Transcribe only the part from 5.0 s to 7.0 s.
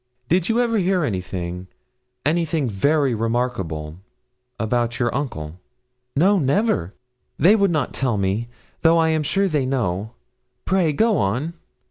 uncle?' 'No, never,